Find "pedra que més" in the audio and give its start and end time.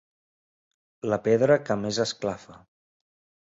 1.27-2.01